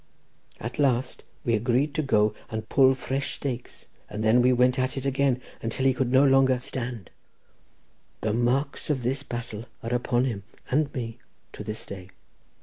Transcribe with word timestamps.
At 0.59 0.79
last 0.79 1.23
we 1.45 1.53
agreed 1.53 1.93
to 1.93 2.01
go 2.01 2.33
and 2.49 2.67
pull 2.67 2.95
fresh 2.95 3.35
stakes, 3.35 3.85
and 4.09 4.23
then 4.23 4.41
we 4.41 4.51
went 4.51 4.79
at 4.79 4.97
it 4.97 5.05
again, 5.05 5.39
until 5.61 5.85
he 5.85 5.93
could 5.93 6.11
no 6.11 6.25
longer 6.25 6.57
stand. 6.57 7.11
The 8.21 8.33
marks 8.33 8.89
of 8.89 9.03
this 9.03 9.21
battle 9.21 9.65
are 9.83 9.93
upon 9.93 10.25
him 10.25 10.41
and 10.71 10.91
me 10.91 11.19
to 11.53 11.63
this 11.63 11.85
day. 11.85 12.09